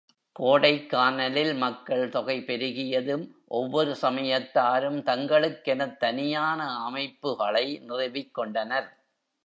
[0.39, 3.27] கோடைக்கானலில் மக்கள் தொகை பெருகியதும்,
[3.47, 8.89] ஒவ்வொரு சமயத்தாரும் தங்களுக்கெனத் தனியான அமைப்புகளை நிறுவிக்கொண்டனர்.